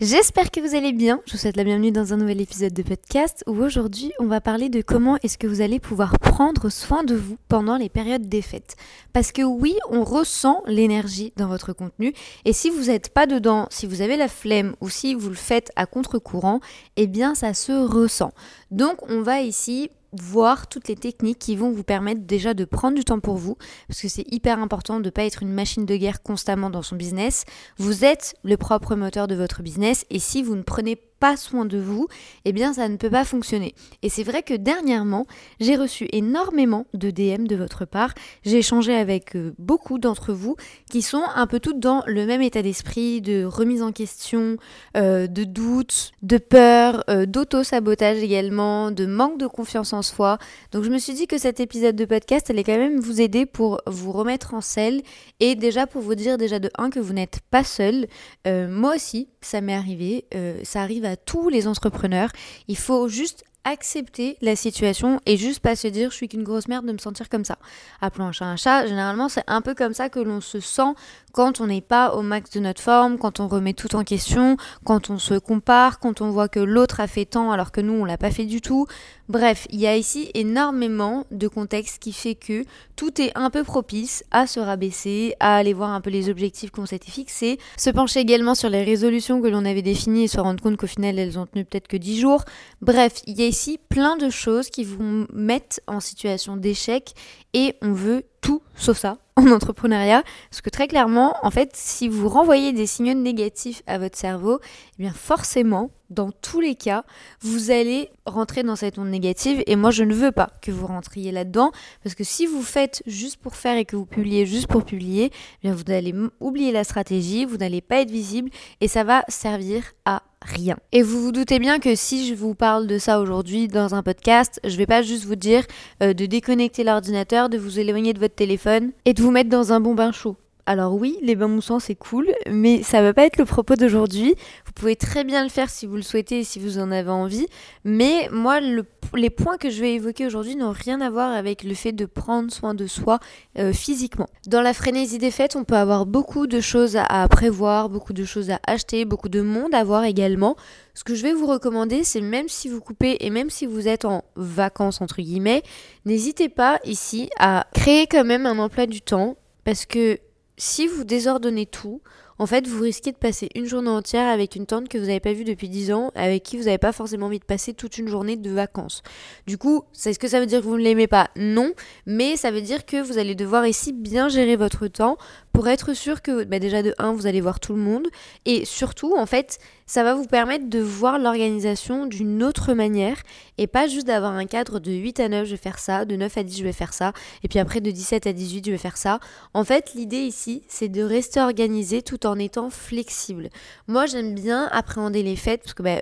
[0.00, 1.20] J'espère que vous allez bien.
[1.24, 4.40] Je vous souhaite la bienvenue dans un nouvel épisode de podcast où aujourd'hui on va
[4.40, 8.28] parler de comment est-ce que vous allez pouvoir prendre soin de vous pendant les périodes
[8.28, 8.74] des fêtes.
[9.12, 12.12] Parce que oui, on ressent l'énergie dans votre contenu
[12.44, 15.36] et si vous n'êtes pas dedans, si vous avez la flemme ou si vous le
[15.36, 16.58] faites à contre-courant,
[16.96, 18.32] eh bien ça se ressent.
[18.72, 19.90] Donc on va ici
[20.20, 23.56] voir toutes les techniques qui vont vous permettre déjà de prendre du temps pour vous,
[23.88, 26.82] parce que c'est hyper important de ne pas être une machine de guerre constamment dans
[26.82, 27.44] son business.
[27.78, 31.64] Vous êtes le propre moteur de votre business et si vous ne prenez pas soin
[31.64, 32.06] de vous,
[32.44, 33.74] eh bien ça ne peut pas fonctionner.
[34.02, 35.26] Et c'est vrai que dernièrement,
[35.60, 38.14] j'ai reçu énormément de DM de votre part.
[38.44, 40.56] J'ai échangé avec euh, beaucoup d'entre vous
[40.90, 44.56] qui sont un peu toutes dans le même état d'esprit, de remise en question,
[44.96, 50.38] euh, de doute, de peur, euh, d'auto-sabotage également, de manque de confiance en soi.
[50.72, 53.46] Donc je me suis dit que cet épisode de podcast allait quand même vous aider
[53.46, 55.02] pour vous remettre en selle
[55.40, 58.06] et déjà pour vous dire déjà de un que vous n'êtes pas seul.
[58.46, 60.26] moi aussi, ça m'est arrivé,
[60.62, 62.30] ça arrive à tous les entrepreneurs.
[62.68, 66.68] Il faut juste accepter la situation et juste pas se dire je suis qu'une grosse
[66.68, 67.56] merde de me sentir comme ça.
[68.00, 70.92] Appelons un chat un chat, généralement c'est un peu comme ça que l'on se sent
[71.34, 74.56] quand on n'est pas au max de notre forme, quand on remet tout en question,
[74.84, 77.92] quand on se compare, quand on voit que l'autre a fait tant alors que nous
[77.92, 78.86] on l'a pas fait du tout.
[79.28, 83.64] Bref, il y a ici énormément de contexte qui fait que tout est un peu
[83.64, 87.90] propice à se rabaisser, à aller voir un peu les objectifs qu'on s'était fixés, se
[87.90, 91.18] pencher également sur les résolutions que l'on avait définies et se rendre compte qu'au final
[91.18, 92.44] elles ont tenu peut-être que 10 jours.
[92.80, 97.14] Bref, il y a ici plein de choses qui vous mettent en situation d'échec
[97.54, 100.22] et on veut tout sauf ça en entrepreneuriat.
[100.50, 104.60] Parce que très clairement, en fait, si vous renvoyez des signaux négatifs à votre cerveau,
[104.98, 107.04] eh bien forcément, dans tous les cas,
[107.40, 109.62] vous allez rentrer dans cette onde négative.
[109.66, 111.72] Et moi, je ne veux pas que vous rentriez là-dedans.
[112.02, 115.32] Parce que si vous faites juste pour faire et que vous publiez juste pour publier,
[115.32, 118.50] eh bien vous allez oublier la stratégie, vous n'allez pas être visible
[118.80, 120.76] et ça va servir à rien.
[120.92, 124.02] Et vous vous doutez bien que si je vous parle de ça aujourd'hui dans un
[124.02, 125.64] podcast, je vais pas juste vous dire
[126.02, 129.72] euh, de déconnecter l'ordinateur, de vous éloigner de votre téléphone et de vous mettre dans
[129.72, 130.36] un bon bain chaud.
[130.66, 134.34] Alors oui, les bains moussants c'est cool, mais ça va pas être le propos d'aujourd'hui.
[134.64, 137.10] Vous pouvez très bien le faire si vous le souhaitez et si vous en avez
[137.10, 137.46] envie,
[137.84, 141.74] mais moi les points que je vais évoquer aujourd'hui n'ont rien à voir avec le
[141.74, 143.18] fait de prendre soin de soi
[143.58, 144.26] euh, physiquement.
[144.46, 148.24] Dans la frénésie des fêtes, on peut avoir beaucoup de choses à prévoir, beaucoup de
[148.24, 150.56] choses à acheter, beaucoup de monde à voir également.
[150.94, 153.86] Ce que je vais vous recommander, c'est même si vous coupez et même si vous
[153.86, 155.62] êtes en vacances entre guillemets,
[156.06, 160.18] n'hésitez pas ici à créer quand même un emploi du temps parce que
[160.56, 162.00] si vous désordonnez tout,
[162.38, 165.20] en fait, vous risquez de passer une journée entière avec une tante que vous n'avez
[165.20, 167.96] pas vue depuis 10 ans, avec qui vous n'avez pas forcément envie de passer toute
[167.96, 169.02] une journée de vacances.
[169.46, 171.30] Du coup, est-ce que ça veut dire que vous ne l'aimez pas?
[171.36, 171.72] Non,
[172.06, 175.16] mais ça veut dire que vous allez devoir ici bien gérer votre temps
[175.52, 178.08] pour être sûr que bah, déjà de 1, vous allez voir tout le monde,
[178.44, 183.16] et surtout, en fait, ça va vous permettre de voir l'organisation d'une autre manière
[183.58, 186.16] et pas juste d'avoir un cadre de 8 à 9 je vais faire ça, de
[186.16, 187.12] 9 à 10 je vais faire ça
[187.42, 189.20] et puis après de 17 à 18 je vais faire ça.
[189.52, 193.50] En fait, l'idée ici, c'est de rester organisé tout en étant flexible.
[193.88, 196.00] Moi, j'aime bien appréhender les fêtes parce que bah,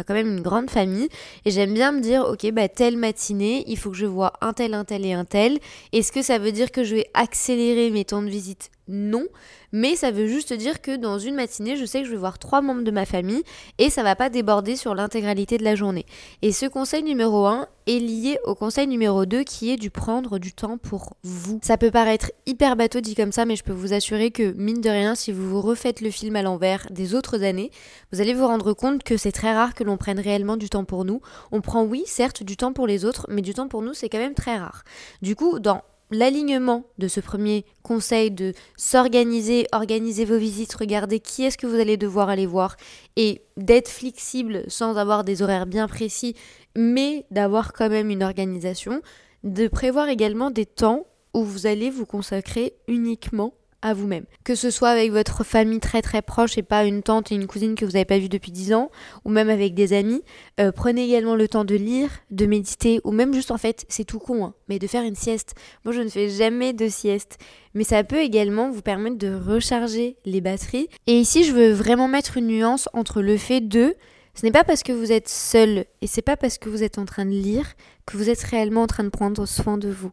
[0.00, 1.08] a quand même une grande famille
[1.44, 4.52] et j'aime bien me dire OK, bah telle matinée, il faut que je vois un
[4.52, 5.58] tel, un tel et un tel.
[5.92, 8.70] Est-ce que ça veut dire que je vais accélérer mes temps de visite?
[8.86, 9.26] Non,
[9.72, 12.38] mais ça veut juste dire que dans une matinée, je sais que je vais voir
[12.38, 13.42] trois membres de ma famille
[13.78, 16.04] et ça va pas déborder sur l'intégralité de la journée.
[16.42, 20.38] Et ce conseil numéro 1 est lié au conseil numéro 2 qui est du prendre
[20.38, 21.60] du temps pour vous.
[21.62, 24.80] Ça peut paraître hyper bateau dit comme ça, mais je peux vous assurer que mine
[24.80, 27.70] de rien, si vous vous refaites le film à l'envers des autres années,
[28.12, 30.84] vous allez vous rendre compte que c'est très rare que l'on prenne réellement du temps
[30.84, 31.20] pour nous.
[31.52, 34.10] On prend oui, certes, du temps pour les autres, mais du temps pour nous, c'est
[34.10, 34.84] quand même très rare.
[35.22, 41.44] Du coup, dans l'alignement de ce premier conseil de s'organiser, organiser vos visites, regarder qui
[41.44, 42.76] est-ce que vous allez devoir aller voir
[43.16, 46.34] et d'être flexible sans avoir des horaires bien précis,
[46.76, 49.00] mais d'avoir quand même une organisation,
[49.42, 53.54] de prévoir également des temps où vous allez vous consacrer uniquement
[53.92, 54.24] vous-même.
[54.44, 57.46] Que ce soit avec votre famille très très proche et pas une tante et une
[57.46, 58.90] cousine que vous n'avez pas vue depuis 10 ans,
[59.24, 60.22] ou même avec des amis,
[60.60, 64.04] euh, prenez également le temps de lire, de méditer, ou même juste en fait, c'est
[64.04, 65.54] tout con, hein, mais de faire une sieste.
[65.84, 67.38] Moi je ne fais jamais de sieste,
[67.74, 70.88] mais ça peut également vous permettre de recharger les batteries.
[71.06, 73.94] Et ici je veux vraiment mettre une nuance entre le fait de
[74.34, 76.98] ce n'est pas parce que vous êtes seul et c'est pas parce que vous êtes
[76.98, 80.10] en train de lire que vous êtes réellement en train de prendre soin de vous.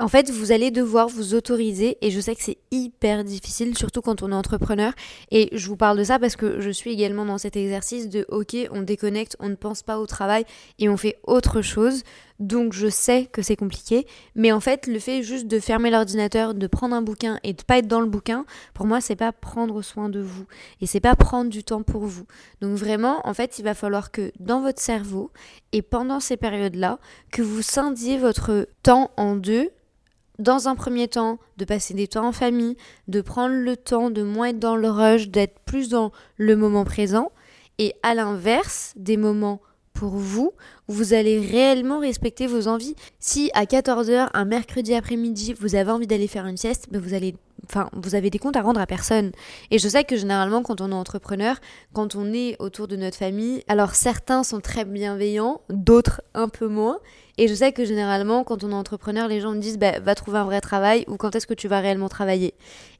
[0.00, 4.00] En fait, vous allez devoir vous autoriser, et je sais que c'est hyper difficile, surtout
[4.00, 4.92] quand on est entrepreneur.
[5.32, 8.24] Et je vous parle de ça parce que je suis également dans cet exercice de
[8.28, 10.44] OK, on déconnecte, on ne pense pas au travail
[10.78, 12.04] et on fait autre chose.
[12.38, 14.06] Donc je sais que c'est compliqué,
[14.36, 17.62] mais en fait, le fait juste de fermer l'ordinateur, de prendre un bouquin et de
[17.62, 20.46] pas être dans le bouquin, pour moi, c'est pas prendre soin de vous
[20.80, 22.24] et c'est pas prendre du temps pour vous.
[22.60, 25.32] Donc vraiment, en fait, il va falloir que dans votre cerveau
[25.72, 27.00] et pendant ces périodes-là,
[27.32, 29.70] que vous scindiez votre temps en deux
[30.38, 32.76] dans un premier temps, de passer des temps en famille,
[33.08, 36.84] de prendre le temps de moins être dans le rush, d'être plus dans le moment
[36.84, 37.32] présent,
[37.78, 39.60] et à l'inverse, des moments
[39.92, 40.52] pour vous,
[40.86, 42.94] où vous allez réellement respecter vos envies.
[43.18, 47.14] Si à 14h, un mercredi après-midi, vous avez envie d'aller faire une sieste, ben vous
[47.14, 47.34] allez
[47.64, 49.32] enfin, vous avez des comptes à rendre à personne.
[49.70, 51.56] Et je sais que généralement, quand on est entrepreneur,
[51.92, 56.66] quand on est autour de notre famille, alors certains sont très bienveillants, d'autres un peu
[56.68, 56.98] moins.
[57.40, 60.16] Et je sais que généralement, quand on est entrepreneur, les gens me disent bah, va
[60.16, 62.54] trouver un vrai travail ou quand est-ce que tu vas réellement travailler.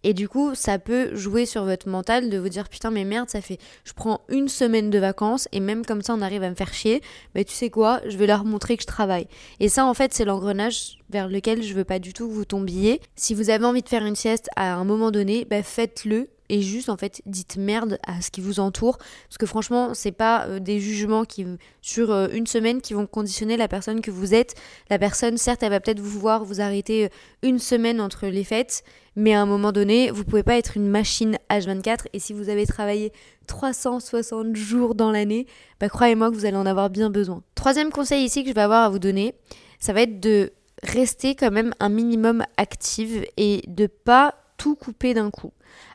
[0.04, 3.28] Et du coup, ça peut jouer sur votre mental de vous dire putain, mais merde,
[3.28, 6.50] ça fait je prends une semaine de vacances et même comme ça, on arrive à
[6.50, 7.02] me faire chier.
[7.34, 9.26] Mais tu sais quoi, je vais leur montrer que je travaille.
[9.58, 12.44] Et ça, en fait, c'est l'engrenage vers lequel je veux pas du tout que vous
[12.44, 13.00] tombiez.
[13.16, 16.28] Si vous avez envie de faire une sieste à un moment donné, bah, faites-le.
[16.50, 18.96] Et juste en fait dites merde à ce qui vous entoure.
[18.96, 21.46] Parce que franchement c'est pas euh, des jugements qui
[21.82, 24.54] sur euh, une semaine qui vont conditionner la personne que vous êtes.
[24.88, 27.08] La personne certes elle va peut-être vous voir vous arrêter euh,
[27.42, 28.82] une semaine entre les fêtes
[29.14, 32.48] mais à un moment donné vous pouvez pas être une machine H24 et si vous
[32.48, 33.12] avez travaillé
[33.46, 35.46] 360 jours dans l'année
[35.80, 37.42] bah croyez-moi que vous allez en avoir bien besoin.
[37.56, 39.34] Troisième conseil ici que je vais avoir à vous donner
[39.80, 40.52] ça va être de
[40.82, 45.52] rester quand même un minimum active et de pas tout couper d'un coup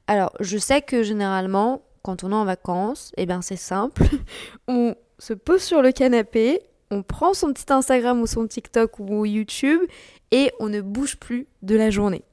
[0.08, 4.04] alors, je sais que généralement, quand on est en vacances, eh bien c'est simple.
[4.68, 9.26] on se pose sur le canapé, on prend son petit Instagram ou son TikTok ou
[9.26, 9.82] YouTube
[10.32, 12.24] et on ne bouge plus de la journée.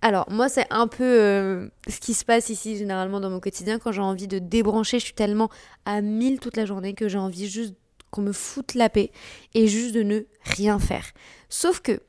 [0.00, 3.78] Alors moi c'est un peu euh, ce qui se passe ici généralement dans mon quotidien
[3.78, 5.50] quand j'ai envie de débrancher, je suis tellement
[5.84, 7.74] à mille toute la journée que j'ai envie juste
[8.10, 9.10] qu'on me foute la paix
[9.54, 11.06] et juste de ne rien faire.
[11.48, 12.00] Sauf que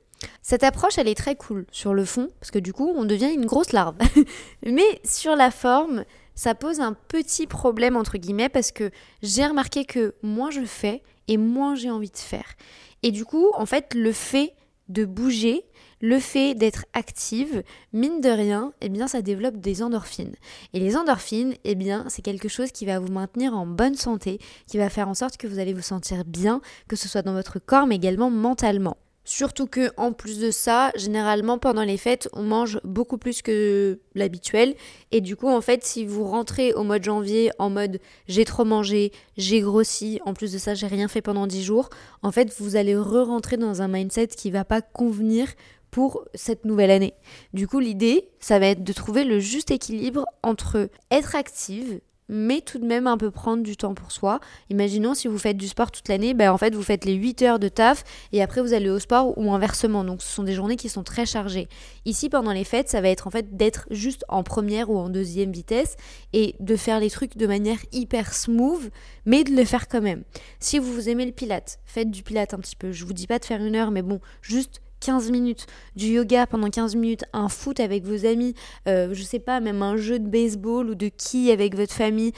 [0.41, 3.31] cette approche, elle est très cool sur le fond, parce que du coup, on devient
[3.33, 3.95] une grosse larve.
[4.65, 6.03] Mais sur la forme,
[6.35, 8.91] ça pose un petit problème, entre guillemets, parce que
[9.21, 12.55] j'ai remarqué que moins je fais et moins j'ai envie de faire.
[13.03, 14.53] Et du coup, en fait, le fait
[14.89, 15.65] de bouger,
[16.01, 17.63] le fait d'être active,
[17.93, 20.35] mine de rien, eh bien ça développe des endorphines.
[20.73, 24.39] Et les endorphines, eh bien c'est quelque chose qui va vous maintenir en bonne santé,
[24.67, 27.33] qui va faire en sorte que vous allez vous sentir bien, que ce soit dans
[27.33, 28.97] votre corps mais également mentalement.
[29.25, 33.99] Surtout que en plus de ça, généralement pendant les fêtes, on mange beaucoup plus que
[34.15, 34.73] l'habituel
[35.11, 38.43] et du coup en fait, si vous rentrez au mois de janvier en mode j'ai
[38.43, 41.89] trop mangé, j'ai grossi, en plus de ça, j'ai rien fait pendant 10 jours,
[42.23, 45.47] en fait, vous allez re-rentrer dans un mindset qui va pas convenir
[45.91, 47.13] pour cette nouvelle année.
[47.53, 52.61] Du coup, l'idée, ça va être de trouver le juste équilibre entre être active, mais
[52.61, 54.39] tout de même un peu prendre du temps pour soi.
[54.69, 57.41] Imaginons si vous faites du sport toute l'année, ben en fait vous faites les 8
[57.41, 60.03] heures de taf et après vous allez au sport ou inversement.
[60.03, 61.67] Donc ce sont des journées qui sont très chargées.
[62.05, 65.09] Ici pendant les fêtes, ça va être en fait d'être juste en première ou en
[65.09, 65.97] deuxième vitesse
[66.31, 68.91] et de faire les trucs de manière hyper smooth,
[69.25, 70.23] mais de le faire quand même.
[70.59, 72.91] Si vous aimez le pilate, faites du pilate un petit peu.
[72.91, 75.65] Je vous dis pas de faire une heure, mais bon, juste 15 minutes,
[75.95, 78.53] du yoga pendant 15 minutes, un foot avec vos amis,
[78.87, 82.33] euh, je sais pas, même un jeu de baseball ou de qui avec votre famille.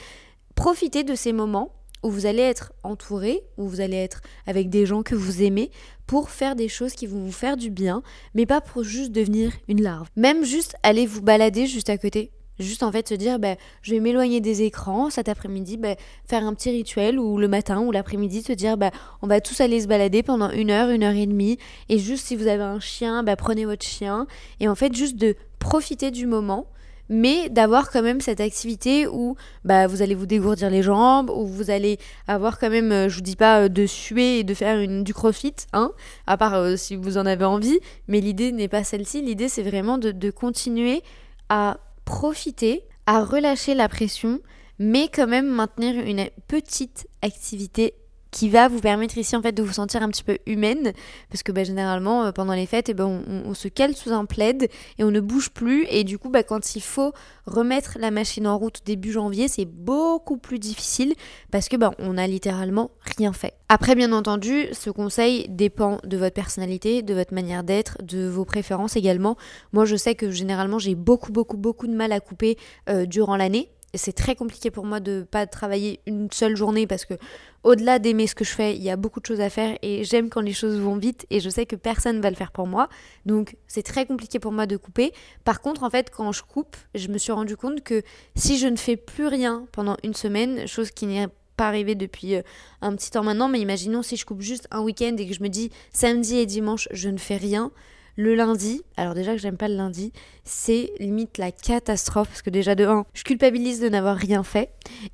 [0.54, 4.86] Profitez de ces moments où vous allez être entouré, où vous allez être avec des
[4.86, 5.70] gens que vous aimez
[6.06, 8.02] pour faire des choses qui vont vous faire du bien,
[8.34, 10.08] mais pas pour juste devenir une larve.
[10.16, 12.32] Même juste aller vous balader juste à côté.
[12.62, 16.44] Juste en fait se dire, bah, je vais m'éloigner des écrans cet après-midi, bah, faire
[16.44, 18.90] un petit rituel ou le matin ou l'après-midi se dire, bah,
[19.20, 21.58] on va tous aller se balader pendant une heure, une heure et demie.
[21.88, 24.26] Et juste si vous avez un chien, bah, prenez votre chien.
[24.60, 26.66] Et en fait, juste de profiter du moment
[27.12, 31.46] mais d'avoir quand même cette activité où bah, vous allez vous dégourdir les jambes, où
[31.46, 34.54] vous allez avoir quand même, euh, je vous dis pas euh, de suer et de
[34.54, 35.92] faire une, du crossfit, hein,
[36.26, 37.78] à part euh, si vous en avez envie,
[38.08, 41.02] mais l'idée n'est pas celle-ci, l'idée c'est vraiment de, de continuer
[41.50, 41.78] à
[42.12, 44.40] profiter à relâcher la pression,
[44.78, 47.94] mais quand même maintenir une petite activité
[48.32, 50.92] qui va vous permettre ici en fait de vous sentir un petit peu humaine
[51.30, 54.24] parce que bah, généralement euh, pendant les fêtes eh ben, on, se cale sous un
[54.24, 57.12] plaid et on ne bouge plus et du coup bah, quand il faut
[57.46, 61.14] remettre la machine en route début janvier c'est beaucoup plus difficile
[61.50, 63.52] parce que bah, on a littéralement rien fait.
[63.68, 68.46] Après bien entendu ce conseil dépend de votre personnalité, de votre manière d'être, de vos
[68.46, 69.36] préférences également.
[69.72, 72.56] Moi je sais que généralement j'ai beaucoup beaucoup beaucoup de mal à couper
[72.88, 77.04] euh, durant l'année c'est très compliqué pour moi de pas travailler une seule journée parce
[77.04, 77.14] que
[77.62, 80.02] au-delà d'aimer ce que je fais, il y a beaucoup de choses à faire et
[80.04, 82.66] j'aime quand les choses vont vite et je sais que personne va le faire pour
[82.66, 82.88] moi.
[83.26, 85.12] Donc c'est très compliqué pour moi de couper.
[85.44, 88.02] Par contre, en fait, quand je coupe, je me suis rendu compte que
[88.34, 92.34] si je ne fais plus rien pendant une semaine, chose qui n'est pas arrivée depuis
[92.36, 92.42] euh,
[92.80, 95.42] un petit temps maintenant, mais imaginons si je coupe juste un week-end et que je
[95.42, 97.70] me dis samedi et dimanche, je ne fais rien,
[98.16, 100.12] le lundi, alors déjà que j'aime pas le lundi,
[100.44, 104.70] c'est limite la catastrophe parce que déjà de 1, je culpabilise de n'avoir rien fait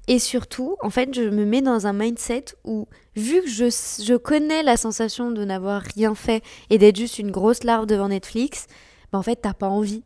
[0.08, 3.66] et surtout, en fait, je me mets dans un mindset où vu que je,
[4.04, 8.08] je connais la sensation de n'avoir rien fait et d'être juste une grosse larve devant
[8.08, 8.66] Netflix,
[9.12, 10.02] bah en fait, t'as pas envie.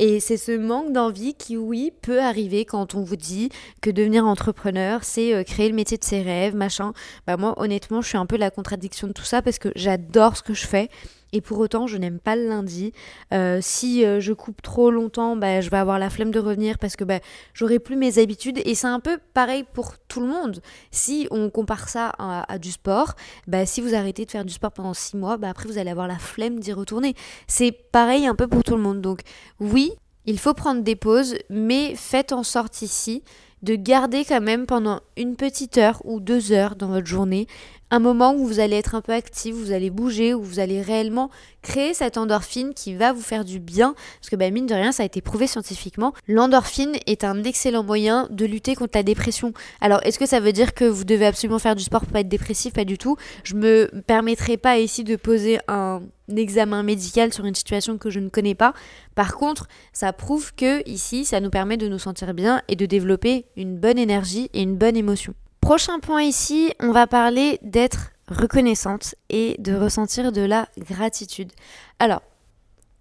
[0.00, 3.50] Et c'est ce manque d'envie qui, oui, peut arriver quand on vous dit
[3.80, 6.92] que devenir entrepreneur, c'est euh, créer le métier de ses rêves, machin.
[7.28, 10.36] Bah moi, honnêtement, je suis un peu la contradiction de tout ça parce que j'adore
[10.36, 10.88] ce que je fais
[11.34, 12.92] et pour autant je n'aime pas le lundi.
[13.34, 16.78] Euh, si euh, je coupe trop longtemps, bah, je vais avoir la flemme de revenir
[16.78, 17.18] parce que bah,
[17.52, 20.62] j'aurai plus mes habitudes et c'est un peu pareil pour tout le monde.
[20.90, 23.14] Si on compare ça à, du sport,
[23.48, 25.90] bah, si vous arrêtez de faire du sport pendant six mois, bah, après vous allez
[25.90, 27.14] avoir la flemme d'y retourner.
[27.48, 29.00] C'est pareil un peu pour tout le monde.
[29.00, 29.20] Donc
[29.58, 29.92] oui,
[30.26, 33.22] il faut prendre des pauses, mais faites en sorte ici
[33.62, 37.46] de garder quand même pendant une petite heure ou deux heures dans votre journée
[37.90, 40.82] un moment où vous allez être un peu actif, vous allez bouger, où vous allez
[40.82, 41.30] réellement
[41.62, 43.94] créer cette endorphine qui va vous faire du bien.
[44.20, 46.12] Parce que bah, mine de rien, ça a été prouvé scientifiquement.
[46.28, 49.52] L'endorphine est un excellent moyen de lutter contre la dépression.
[49.80, 52.20] Alors, est-ce que ça veut dire que vous devez absolument faire du sport pour pas
[52.20, 52.74] être dépressif?
[52.74, 53.16] Pas du tout.
[53.44, 56.02] Je me permettrai pas ici de poser un
[56.34, 58.74] examen médical sur une situation que je ne connais pas.
[59.14, 62.86] Par contre, ça prouve que ici, ça nous permet de nous sentir bien et de
[62.86, 65.34] développer une bonne énergie et une bonne émotion.
[65.64, 71.50] Prochain point ici, on va parler d'être reconnaissante et de ressentir de la gratitude.
[71.98, 72.20] Alors,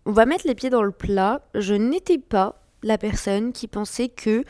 [0.06, 1.42] on va mettre les pieds dans le plat.
[1.56, 4.46] Je n'étais pas la personne qui pensait que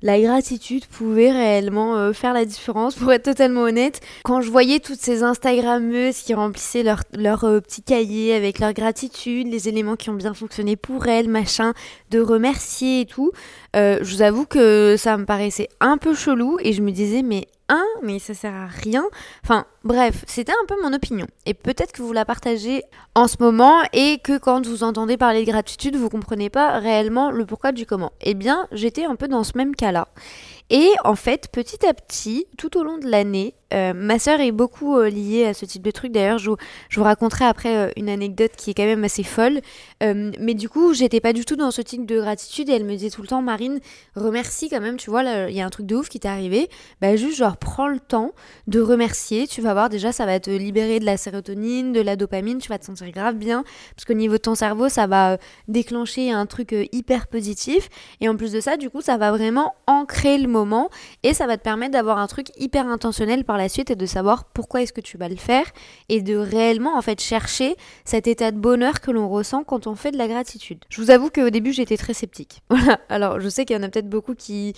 [0.00, 2.94] la gratitude pouvait réellement euh, faire la différence.
[2.94, 7.82] Pour être totalement honnête, quand je voyais toutes ces Instagrammeuses qui remplissaient leur, euh, petit
[7.82, 11.74] cahier avec leur gratitude, les éléments qui ont bien fonctionné pour elles, machin,
[12.10, 13.30] de remercier et tout,
[13.76, 17.20] euh, je vous avoue que ça me paraissait un peu chelou et je me disais
[17.20, 17.46] mais
[18.02, 19.04] mais ça sert à rien.
[19.44, 21.26] Enfin, bref, c'était un peu mon opinion.
[21.46, 22.82] Et peut-être que vous la partagez
[23.14, 27.30] en ce moment et que quand vous entendez parler de gratitude, vous comprenez pas réellement
[27.30, 28.12] le pourquoi du comment.
[28.20, 30.08] Eh bien, j'étais un peu dans ce même cas-là.
[30.70, 34.52] Et en fait, petit à petit, tout au long de l'année, euh, ma sœur est
[34.52, 36.12] beaucoup euh, liée à ce type de truc.
[36.12, 39.60] D'ailleurs, je, vous raconterai après euh, une anecdote qui est quand même assez folle.
[40.00, 42.92] mais du coup, j'étais pas du tout dans ce type de gratitude et elle me
[42.92, 43.80] disait tout le temps, Marine,
[44.14, 44.96] remercie quand même.
[44.96, 46.68] Tu vois, il y a un truc de ouf qui t'est arrivé.
[47.00, 48.32] Bah, juste, genre, prends le temps
[48.66, 49.46] de remercier.
[49.46, 52.58] Tu vas voir, déjà, ça va te libérer de la sérotonine, de la dopamine.
[52.58, 53.64] Tu vas te sentir grave bien.
[53.94, 57.88] Parce qu'au niveau de ton cerveau, ça va déclencher un truc hyper positif.
[58.20, 60.90] Et en plus de ça, du coup, ça va vraiment ancrer le moment
[61.22, 64.06] et ça va te permettre d'avoir un truc hyper intentionnel par la suite et de
[64.06, 65.64] savoir pourquoi est-ce que tu vas le faire
[66.08, 69.94] et de réellement en fait chercher cet état de bonheur que l'on ressent quand on
[69.94, 70.84] fait de la gratitude.
[70.88, 72.62] Je vous avoue qu'au début j'étais très sceptique.
[72.78, 74.72] Voilà, alors je sais qu'il y en a peut-être beaucoup qui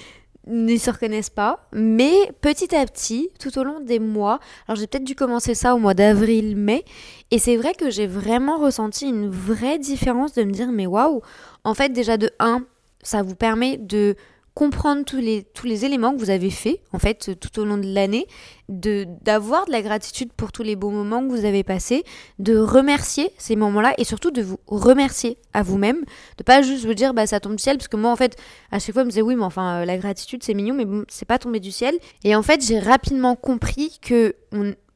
[0.47, 4.87] ne se reconnaissent pas, mais petit à petit, tout au long des mois, alors j'ai
[4.87, 6.85] peut-être dû commencer ça au mois d'avril-mai,
[7.30, 11.20] et c'est vrai que j'ai vraiment ressenti une vraie différence de me dire, mais waouh,
[11.64, 12.62] en fait déjà de 1,
[13.02, 14.16] ça vous permet de
[14.54, 17.78] comprendre tous les, tous les éléments que vous avez fait en fait tout au long
[17.78, 18.26] de l'année,
[18.69, 22.04] de d'avoir de la gratitude pour tous les beaux moments que vous avez passés,
[22.38, 26.04] de remercier ces moments-là et surtout de vous remercier à vous-même,
[26.38, 28.37] de pas juste vous dire bah ça tombe du ciel parce que moi en fait
[28.71, 30.85] à chaque fois je me disais oui mais enfin euh, la gratitude c'est mignon mais
[30.85, 34.35] bon c'est pas tombé du ciel et en fait j'ai rapidement compris que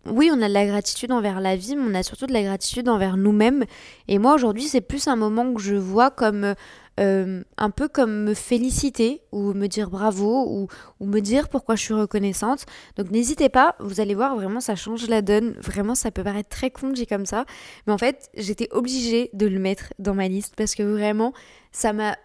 [0.07, 2.43] oui, on a de la gratitude envers la vie, mais on a surtout de la
[2.43, 3.65] gratitude envers nous-mêmes.
[4.09, 6.55] Et moi, aujourd'hui, c'est plus un moment que je vois comme
[7.01, 10.69] euh, un peu comme me féliciter ou me dire bravo ou,
[11.01, 12.67] ou, me dire pourquoi je suis reconnaissante.
[12.97, 15.55] Donc n'hésitez pas, vous allez voir, vraiment ça change la donne.
[15.61, 17.47] Vraiment, ça peut paraître très con dit comme ça.
[17.87, 21.33] Mais en fait, j'étais obligée de le mettre dans ma liste parce que vraiment,
[21.73, 22.17] ça m'a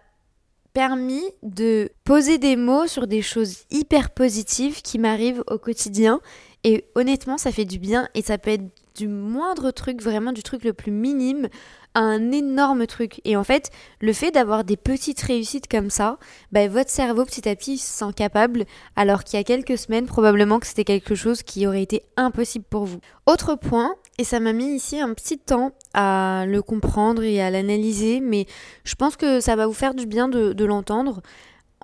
[0.72, 6.20] permis de poser des mots sur des choses hyper positives qui m'arrivent au quotidien.
[6.62, 10.42] Et honnêtement, ça fait du bien et ça peut être du moindre truc, vraiment du
[10.42, 11.48] truc le plus minime
[11.94, 13.20] un énorme truc.
[13.24, 13.70] Et en fait,
[14.00, 16.18] le fait d'avoir des petites réussites comme ça,
[16.52, 18.64] bah, votre cerveau petit à petit se sent capable,
[18.96, 22.64] alors qu'il y a quelques semaines, probablement que c'était quelque chose qui aurait été impossible
[22.68, 23.00] pour vous.
[23.26, 27.50] Autre point, et ça m'a mis ici un petit temps à le comprendre et à
[27.50, 28.46] l'analyser, mais
[28.84, 31.22] je pense que ça va vous faire du bien de, de l'entendre.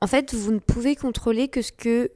[0.00, 2.10] En fait, vous ne pouvez contrôler que ce que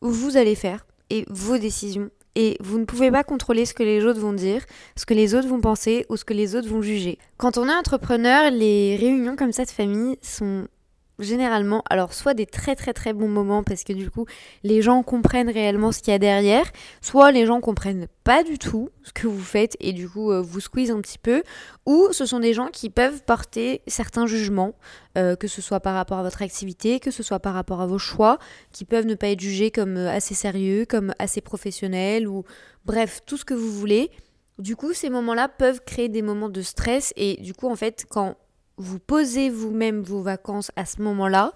[0.00, 4.04] vous allez faire et vos décisions et vous ne pouvez pas contrôler ce que les
[4.04, 4.62] autres vont dire,
[4.94, 7.18] ce que les autres vont penser ou ce que les autres vont juger.
[7.38, 10.68] Quand on est entrepreneur, les réunions comme ça de famille sont
[11.18, 14.26] généralement, alors soit des très très très bons moments parce que du coup
[14.62, 16.70] les gens comprennent réellement ce qu'il y a derrière,
[17.00, 20.40] soit les gens comprennent pas du tout ce que vous faites et du coup euh,
[20.40, 21.42] vous squeeze un petit peu,
[21.86, 24.74] ou ce sont des gens qui peuvent porter certains jugements,
[25.16, 27.86] euh, que ce soit par rapport à votre activité, que ce soit par rapport à
[27.86, 28.38] vos choix,
[28.72, 32.44] qui peuvent ne pas être jugés comme euh, assez sérieux, comme assez professionnels, ou
[32.84, 34.10] bref, tout ce que vous voulez.
[34.58, 38.06] Du coup, ces moments-là peuvent créer des moments de stress et du coup, en fait,
[38.08, 38.36] quand
[38.78, 41.52] vous posez vous-même vos vacances à ce moment-là,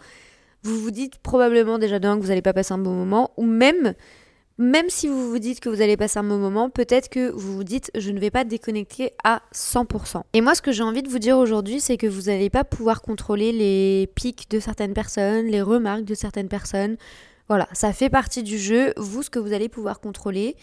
[0.63, 3.45] vous vous dites probablement déjà d'un que vous n'allez pas passer un bon moment, ou
[3.47, 3.95] même,
[4.59, 7.55] même si vous vous dites que vous allez passer un bon moment, peut-être que vous
[7.55, 10.23] vous dites je ne vais pas déconnecter à 100%.
[10.35, 12.65] Et moi, ce que j'ai envie de vous dire aujourd'hui, c'est que vous n'allez pas
[12.65, 16.97] pouvoir contrôler les pics de certaines personnes, les remarques de certaines personnes.
[17.49, 18.93] Voilà, ça fait partie du jeu.
[18.97, 20.57] Vous, ce que vous allez pouvoir contrôler,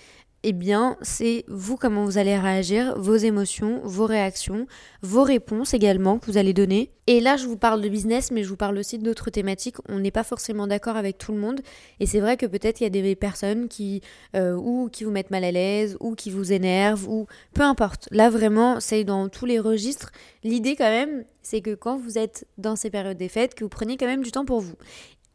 [0.49, 4.65] eh bien, c'est vous comment vous allez réagir, vos émotions, vos réactions,
[5.01, 6.93] vos réponses également que vous allez donner.
[7.05, 9.75] Et là, je vous parle de business, mais je vous parle aussi d'autres thématiques.
[9.89, 11.59] On n'est pas forcément d'accord avec tout le monde.
[11.99, 14.01] Et c'est vrai que peut-être il y a des personnes qui,
[14.37, 18.07] euh, ou qui vous mettent mal à l'aise, ou qui vous énervent, ou peu importe.
[18.11, 20.13] Là, vraiment, c'est dans tous les registres.
[20.45, 23.69] L'idée, quand même, c'est que quand vous êtes dans ces périodes des fêtes, que vous
[23.69, 24.75] preniez quand même du temps pour vous.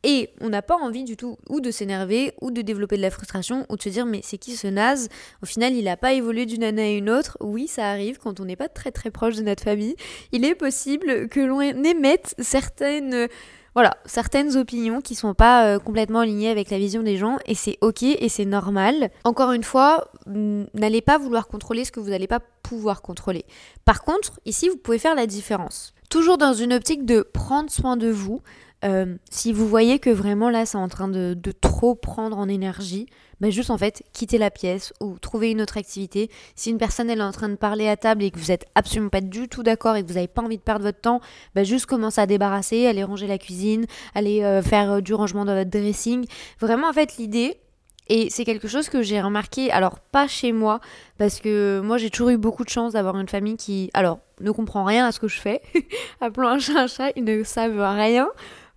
[0.05, 3.11] Et on n'a pas envie du tout ou de s'énerver ou de développer de la
[3.11, 5.09] frustration ou de se dire mais c'est qui ce naze?
[5.43, 7.39] Au final, il n'a pas évolué d'une année à une autre.
[7.41, 9.95] Oui, ça arrive quand on n'est pas très très proche de notre famille.
[10.33, 13.29] Il est possible que l'on émette certaines
[13.75, 17.55] voilà, certaines opinions qui sont pas euh, complètement alignées avec la vision des gens et
[17.55, 19.11] c'est ok et c'est normal.
[19.25, 23.47] Encore une fois, n'allez pas vouloir contrôler ce que vous n'allez pas pouvoir contrôler.
[23.85, 25.95] Par contre, ici, vous pouvez faire la différence.
[26.11, 28.43] Toujours dans une optique de prendre soin de vous,
[28.85, 33.07] euh, si vous voyez que vraiment là c'est en train de, trop prendre en énergie,
[33.41, 36.31] bah juste en fait quitter la pièce ou trouver une autre activité.
[36.55, 39.11] Si une personne est en train de parler à table et que vous êtes absolument
[39.11, 41.21] pas du tout d'accord et que vous n'avez pas envie de perdre votre temps,
[41.55, 45.45] bah juste commencer à débarrasser, aller ranger la cuisine, aller euh, faire euh, du rangement
[45.45, 46.27] dans votre dressing.
[46.61, 47.59] Vraiment en fait l'idée
[48.09, 50.81] et c'est quelque chose que j'ai remarqué, alors pas chez moi,
[51.19, 54.51] parce que moi j'ai toujours eu beaucoup de chance d'avoir une famille qui, alors, ne
[54.51, 55.63] comprend rien à ce que je fais.
[56.21, 58.29] Appelons un chat un chat, ils ne savent rien.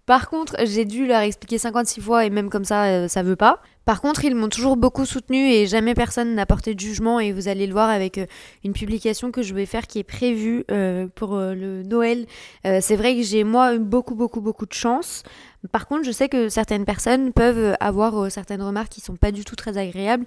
[0.06, 3.36] Par contre, j'ai dû leur expliquer 56 fois et même comme ça, euh, ça veut
[3.36, 3.60] pas.
[3.86, 7.32] Par contre, ils m'ont toujours beaucoup soutenu et jamais personne n'a porté de jugement et
[7.32, 8.26] vous allez le voir avec euh,
[8.64, 12.28] une publication que je vais faire qui est prévue euh, pour le Noël.
[12.64, 15.24] c'est vrai que j'ai moi beaucoup beaucoup beaucoup de chance.
[15.72, 19.44] Par contre, je sais que certaines personnes peuvent avoir certaines remarques qui sont pas du
[19.44, 20.26] tout très agréables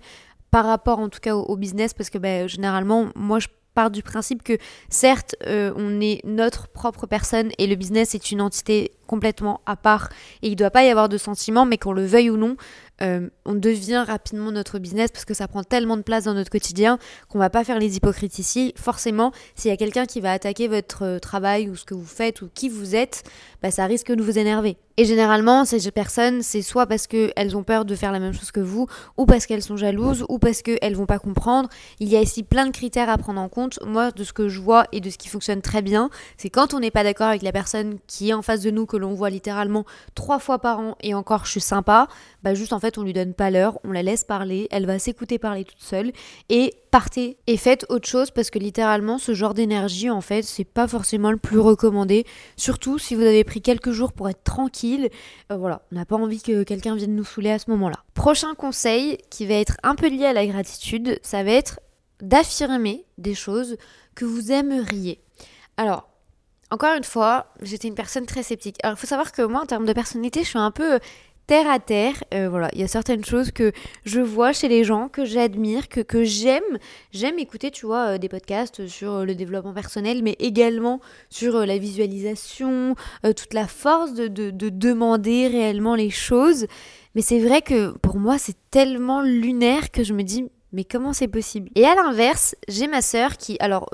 [0.51, 4.03] par rapport en tout cas au, business parce que ben, généralement moi je part du
[4.03, 4.55] principe que
[4.89, 9.77] certes, euh, on est notre propre personne et le business est une entité complètement à
[9.77, 10.09] part
[10.43, 12.57] et il ne doit pas y avoir de sentiments, mais qu'on le veuille ou non,
[13.03, 16.51] euh, on devient rapidement notre business parce que ça prend tellement de place dans notre
[16.51, 18.75] quotidien qu'on va pas faire les hypocrites ici.
[18.77, 22.05] Forcément, s'il y a quelqu'un qui va attaquer votre euh, travail ou ce que vous
[22.05, 23.23] faites ou qui vous êtes,
[23.63, 24.77] bah, ça risque de vous énerver.
[25.01, 28.51] Et généralement, ces personnes, c'est soit parce qu'elles ont peur de faire la même chose
[28.51, 31.69] que vous, ou parce qu'elles sont jalouses, ou parce qu'elles vont pas comprendre.
[32.01, 33.79] Il y a ici plein de critères à prendre en compte.
[33.87, 36.75] Moi, de ce que je vois et de ce qui fonctionne très bien, c'est quand
[36.75, 39.15] on n'est pas d'accord avec la personne qui est en face de nous, que l'on
[39.15, 39.85] voit littéralement
[40.17, 42.09] trois fois par an, et encore je suis sympa,
[42.43, 44.99] bah juste en fait on lui donne pas l'heure, on la laisse parler, elle va
[44.99, 46.11] s'écouter parler toute seule,
[46.49, 50.65] et partez et faites autre chose parce que littéralement ce genre d'énergie en fait c'est
[50.65, 52.25] pas forcément le plus recommandé.
[52.57, 55.09] Surtout si vous avez pris quelques jours pour être tranquille.
[55.53, 58.05] Euh, voilà on n'a pas envie que quelqu'un vienne nous saouler à ce moment là
[58.15, 61.81] prochain conseil qui va être un peu lié à la gratitude ça va être
[62.21, 63.77] d'affirmer des choses
[64.15, 65.21] que vous aimeriez.
[65.77, 66.09] Alors
[66.71, 68.77] encore une fois, j'étais une personne très sceptique.
[68.83, 70.99] Alors, il faut savoir que moi, en termes de personnalité, je suis un peu
[71.49, 72.23] terre à terre.
[72.35, 73.73] Euh, voilà, il y a certaines choses que
[74.05, 76.79] je vois chez les gens, que j'admire, que, que j'aime.
[77.11, 81.67] J'aime écouter, tu vois, euh, des podcasts sur euh, le développement personnel, mais également sur
[81.67, 86.67] la visualisation, toute la force de, de, de, demander réellement les choses.
[87.15, 91.15] Mais c'est vrai que pour moi, c'est tellement lunaire que je me dis, mais comment
[91.15, 91.71] c'est possible?
[91.75, 93.89] Et à l'inverse, j'ai ma sœur qui, alors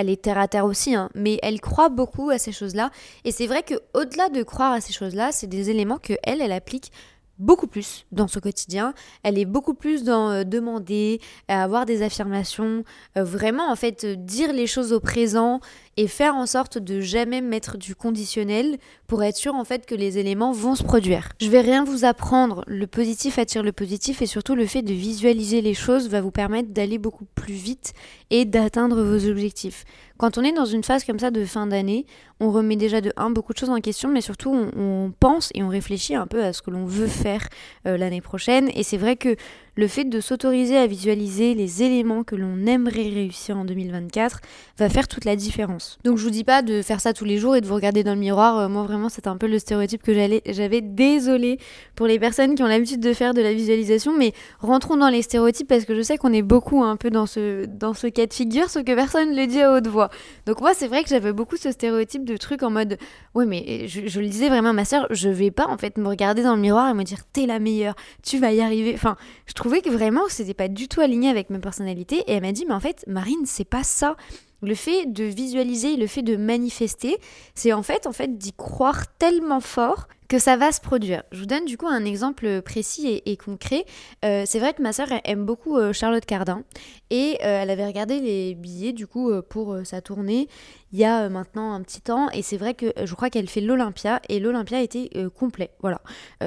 [0.00, 2.90] elle est terre à terre aussi, hein, mais elle croit beaucoup à ces choses-là.
[3.24, 6.40] Et c'est vrai que au-delà de croire à ces choses-là, c'est des éléments que elle,
[6.40, 6.90] elle applique
[7.38, 8.94] beaucoup plus dans son quotidien.
[9.22, 12.84] Elle est beaucoup plus dans euh, demander, avoir des affirmations,
[13.16, 15.60] euh, vraiment en fait dire les choses au présent
[16.00, 19.94] et faire en sorte de jamais mettre du conditionnel pour être sûr en fait que
[19.94, 21.28] les éléments vont se produire.
[21.42, 24.94] Je vais rien vous apprendre, le positif attire le positif et surtout le fait de
[24.94, 27.92] visualiser les choses va vous permettre d'aller beaucoup plus vite
[28.30, 29.84] et d'atteindre vos objectifs.
[30.16, 32.06] Quand on est dans une phase comme ça de fin d'année,
[32.40, 35.62] on remet déjà de un beaucoup de choses en question, mais surtout on, pense et
[35.62, 37.46] on réfléchit un peu à ce que l'on veut faire
[37.86, 38.70] euh, l'année prochaine.
[38.74, 39.36] Et c'est vrai que
[39.76, 44.40] le fait de s'autoriser à visualiser les éléments que l'on aimerait réussir en 2024
[44.78, 45.98] va faire toute la différence.
[46.04, 48.02] Donc je vous dis pas de faire ça tous les jours et de vous regarder
[48.02, 48.58] dans le miroir.
[48.58, 50.80] Euh, moi vraiment c'est un peu le stéréotype que j'avais.
[50.80, 51.58] Désolée
[51.94, 55.22] pour les personnes qui ont l'habitude de faire de la visualisation, mais rentrons dans les
[55.22, 58.70] stéréotypes parce que je sais qu'on est beaucoup un peu dans ce, cas de figure,
[58.70, 60.10] sauf que personne ne le dit à haute voix.
[60.46, 62.98] Donc moi c'est vrai que j'avais beaucoup ce stéréotype de truc en mode
[63.34, 66.08] ouais mais je, le disais vraiment à ma soeur, je vais pas en fait me
[66.08, 68.92] regarder dans le miroir et me dire t'es la meilleure, tu vas y arriver.
[68.94, 69.16] Enfin,
[69.60, 72.64] trouvais que vraiment c'était pas du tout aligné avec ma personnalité et elle m'a dit
[72.66, 74.16] mais en fait Marine c'est pas ça.
[74.62, 77.18] Le fait de visualiser, le fait de manifester,
[77.54, 81.24] c'est en fait en fait d'y croire tellement fort que ça va se produire.
[81.32, 83.84] Je vous donne du coup un exemple précis et, concret.
[84.24, 86.62] Euh, c'est vrai que ma soeur aime beaucoup euh, Charlotte Cardin
[87.10, 90.48] et euh, elle avait regardé les billets du coup pour sa tournée
[90.92, 93.60] il y a maintenant un petit temps et c'est vrai que je crois qu'elle fait
[93.60, 95.70] l'Olympia et l'Olympia était complet.
[95.80, 96.00] Voilà,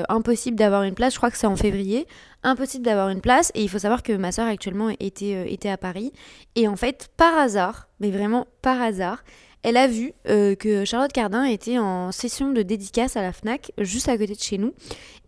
[0.08, 1.14] impossible d'avoir une place.
[1.14, 2.08] Je crois que c'est en février.
[2.44, 5.78] Impossible d'avoir une place et il faut savoir que ma soeur actuellement était, était à
[5.78, 6.12] Paris
[6.56, 9.24] et en fait par hasard, mais vraiment par hasard,
[9.64, 13.72] elle a vu euh, que Charlotte Cardin était en session de dédicace à la FNAC,
[13.78, 14.74] juste à côté de chez nous.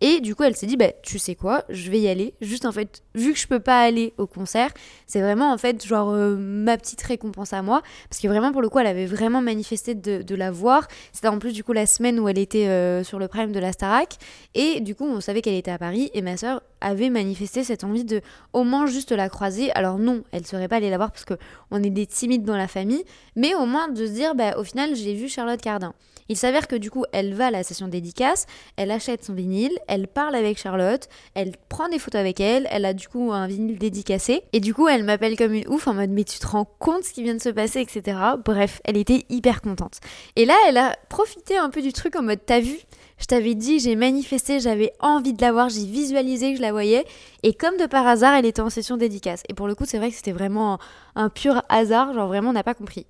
[0.02, 2.34] Et du coup, elle s'est dit, bah, tu sais quoi, je vais y aller.
[2.42, 4.70] Juste en fait, vu que je peux pas aller au concert,
[5.06, 7.82] c'est vraiment en fait, genre, euh, ma petite récompense à moi.
[8.10, 10.86] Parce que vraiment, pour le coup, elle avait vraiment manifesté de, la voir.
[11.12, 13.58] C'était en plus, du coup, la semaine où elle était euh, sur le prime de
[13.58, 14.16] la Starac.
[14.54, 16.10] Et du coup, on savait qu'elle était à Paris.
[16.12, 18.20] Et ma soeur avait manifesté cette envie de
[18.52, 19.72] au moins juste la croiser.
[19.72, 22.68] Alors non, elle serait pas allée la voir parce qu'on est des timides dans la
[22.68, 23.04] famille.
[23.34, 25.94] Mais au moins de se dire, bah, au final, j'ai vu Charlotte Cardin.
[26.28, 29.72] Il s'avère que du coup, elle va à la session dédicace, elle achète son vinyle,
[29.86, 33.46] elle parle avec Charlotte, elle prend des photos avec elle, elle a du coup un
[33.46, 36.46] vinyle dédicacé, et du coup, elle m'appelle comme une ouf en mode mais tu te
[36.46, 38.18] rends compte ce qui vient de se passer, etc.
[38.44, 40.00] Bref, elle était hyper contente.
[40.34, 42.76] Et là, elle a profité un peu du truc en mode t'as vu?
[43.18, 46.72] Je t'avais dit, j'ai manifesté, j'avais envie de la voir, j'ai visualisé que je la
[46.72, 47.06] voyais.
[47.42, 49.42] Et comme de par hasard, elle était en session dédicace.
[49.48, 50.78] Et pour le coup, c'est vrai que c'était vraiment
[51.14, 53.06] un, pur hasard, genre vraiment on n'a pas compris.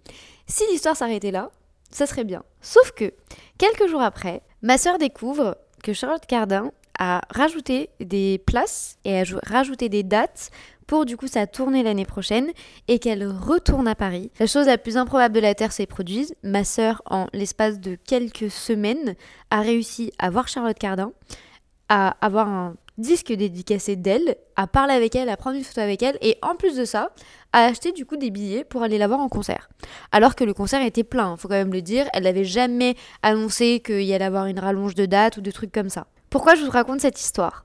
[0.46, 1.50] Si l'histoire s'arrêtait là,
[1.90, 2.42] ça serait bien.
[2.60, 3.12] Sauf que,
[3.58, 9.24] quelques jours après, ma sœur découvre que Charlotte Cardin a rajouté des places et a
[9.44, 10.50] rajouté des dates
[10.86, 12.50] pour du coup sa tournée l'année prochaine
[12.88, 14.30] et qu'elle retourne à Paris.
[14.38, 16.34] La chose la plus improbable de la Terre s'est produite.
[16.42, 19.16] Ma sœur, en l'espace de quelques semaines,
[19.50, 21.12] a réussi à voir Charlotte Cardin,
[21.88, 26.02] à avoir un disque dédicacé d'elle, à parler avec elle, à prendre une photo avec
[26.02, 27.10] elle, et en plus de ça,
[27.52, 29.68] à acheter du coup des billets pour aller la voir en concert.
[30.12, 33.80] Alors que le concert était plein, faut quand même le dire, elle n'avait jamais annoncé
[33.80, 36.06] qu'il y allait avoir une rallonge de date ou de trucs comme ça.
[36.30, 37.64] Pourquoi je vous raconte cette histoire?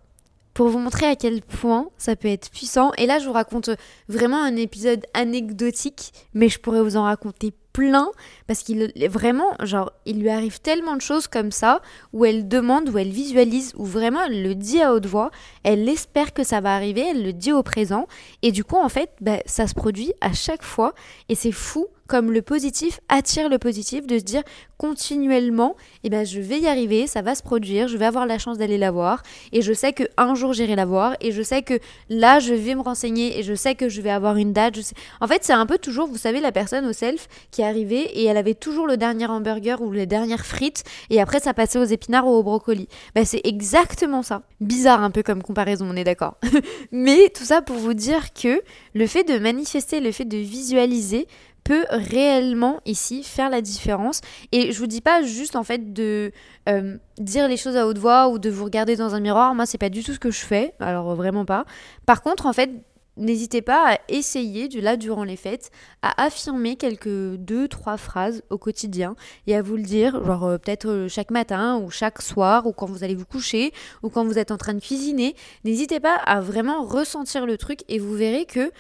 [0.54, 2.92] Pour vous montrer à quel point ça peut être puissant.
[2.98, 3.70] Et là, je vous raconte
[4.10, 8.10] vraiment un épisode anecdotique, mais je pourrais vous en raconter plein
[8.48, 11.82] parce qu'il vraiment genre il lui arrive tellement de choses comme ça
[12.14, 15.32] où elle demande où elle visualise où vraiment elle le dit à haute voix
[15.64, 18.08] elle espère que ça va arriver elle le dit au présent
[18.42, 20.94] et du coup en fait bah, ça se produit à chaque fois
[21.30, 24.44] et c'est fou comme le positif attire le positif, de se dire
[24.78, 28.38] continuellement, eh ben, je vais y arriver, ça va se produire, je vais avoir la
[28.38, 31.62] chance d'aller la voir, et je sais qu'un jour j'irai la voir, et je sais
[31.62, 31.76] que
[32.10, 34.78] là je vais me renseigner, et je sais que je vais avoir une date.
[35.22, 38.26] En fait, c'est un peu toujours, vous savez, la personne au self qui arrivait et
[38.26, 41.86] elle avait toujours le dernier hamburger ou les dernières frites, et après ça passait aux
[41.86, 42.90] épinards ou au brocoli.
[43.16, 44.42] Ben, c'est exactement ça.
[44.60, 46.38] Bizarre un peu comme comparaison, on est d'accord.
[46.92, 48.62] Mais tout ça pour vous dire que
[48.96, 51.28] le fait de manifester, le fait de visualiser,
[51.64, 54.22] peut réellement ici faire la différence.
[54.52, 56.32] Et je vous dis pas juste en fait de
[56.70, 59.54] euh, dire les choses à haute voix ou de vous regarder dans un miroir.
[59.56, 60.74] Moi, c'est pas du tout ce que je fais.
[60.80, 61.66] Alors vraiment pas.
[62.06, 62.72] Par contre, en fait,
[63.18, 65.72] n'hésitez pas à essayer, là durant les fêtes,
[66.02, 69.16] à affirmer quelques deux, trois phrases au quotidien
[69.48, 72.74] et à vous le dire, genre euh, peut-être euh, chaque matin ou chaque soir ou
[72.74, 75.36] quand vous allez vous coucher ou quand vous êtes en train de cuisiner.
[75.64, 78.72] N'hésitez pas à vraiment ressentir le truc et vous verrez que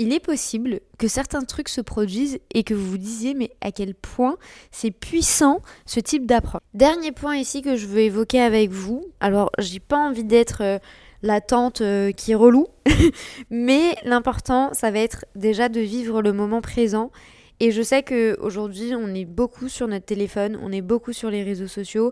[0.00, 3.70] il est possible que certains trucs se produisent et que vous vous disiez mais à
[3.70, 4.38] quel point
[4.70, 6.62] c'est puissant ce type d'approche.
[6.72, 9.04] Dernier point ici que je veux évoquer avec vous.
[9.20, 10.78] Alors, j'ai pas envie d'être euh,
[11.22, 12.66] la tante euh, qui est relou,
[13.50, 17.10] mais l'important, ça va être déjà de vivre le moment présent.
[17.62, 21.42] Et je sais qu'aujourd'hui, on est beaucoup sur notre téléphone, on est beaucoup sur les
[21.42, 22.10] réseaux sociaux.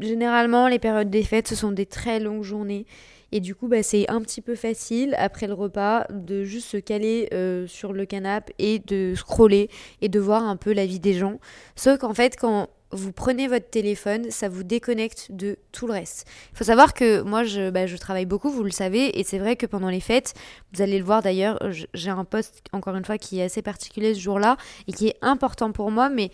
[0.00, 2.86] Généralement, les périodes des fêtes, ce sont des très longues journées.
[3.32, 6.76] Et du coup, bah, c'est un petit peu facile après le repas de juste se
[6.76, 9.68] caler euh, sur le canapé et de scroller
[10.00, 11.38] et de voir un peu la vie des gens.
[11.74, 16.26] Sauf qu'en fait, quand vous prenez votre téléphone, ça vous déconnecte de tout le reste.
[16.52, 19.56] Il faut savoir que moi, je, bah, travaille beaucoup, vous le savez, et c'est vrai
[19.56, 20.34] que pendant les fêtes,
[20.72, 21.58] vous allez le voir d'ailleurs,
[21.94, 25.16] j'ai un poste, encore une fois, qui est assez particulier ce jour-là et qui est
[25.20, 26.30] important pour moi, mais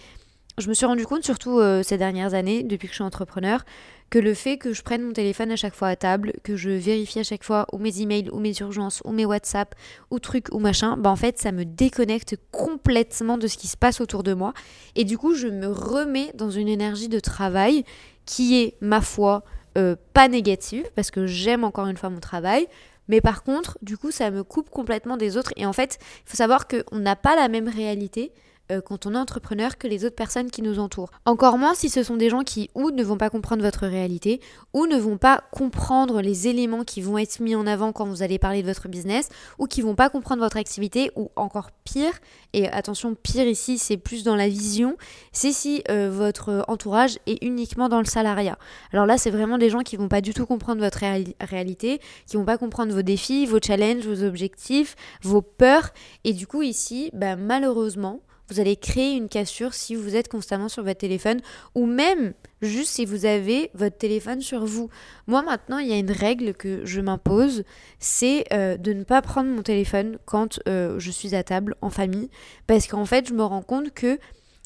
[0.58, 3.64] je me suis rendu compte, surtout euh, ces dernières années, depuis que je suis entrepreneur,
[4.12, 6.68] que le fait que je prenne mon téléphone à chaque fois à table, que je
[6.68, 9.74] vérifie à chaque fois ou mes emails, ou mes urgences, ou mes WhatsApp,
[10.10, 13.76] ou trucs, ou machin, bah en fait, ça me déconnecte complètement de ce qui se
[13.78, 14.52] passe autour de moi.
[14.96, 17.84] Et du coup, je me remets dans une énergie de travail
[18.26, 19.44] qui est, ma foi,
[19.78, 22.66] euh, pas négative, parce que j'aime encore une fois mon travail,
[23.08, 25.54] mais par contre, du coup, ça me coupe complètement des autres.
[25.56, 28.30] Et en fait, il faut savoir qu'on n'a pas la même réalité.
[28.70, 31.10] Euh, quand on est entrepreneur que les autres personnes qui nous entourent.
[31.24, 34.40] Encore moins si ce sont des gens qui ou ne vont pas comprendre votre réalité
[34.72, 38.22] ou ne vont pas comprendre les éléments qui vont être mis en avant quand vous
[38.22, 42.12] allez parler de votre business ou qui vont pas comprendre votre activité ou encore pire,
[42.52, 44.96] et attention pire ici c'est plus dans la vision,
[45.32, 48.58] c'est si euh, votre entourage est uniquement dans le salariat.
[48.92, 51.00] Alors là c'est vraiment des gens qui vont pas du tout comprendre votre
[51.40, 55.90] réalité, qui vont pas comprendre vos défis, vos challenges, vos objectifs, vos peurs
[56.22, 58.20] et du coup ici bah, malheureusement
[58.52, 61.40] vous allez créer une cassure si vous êtes constamment sur votre téléphone
[61.74, 64.90] ou même juste si vous avez votre téléphone sur vous.
[65.26, 67.64] Moi maintenant, il y a une règle que je m'impose,
[67.98, 71.90] c'est euh, de ne pas prendre mon téléphone quand euh, je suis à table en
[71.90, 72.28] famille
[72.66, 74.18] parce qu'en fait, je me rends compte que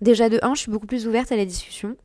[0.02, 1.96] déjà de 1, je suis beaucoup plus ouverte à la discussion.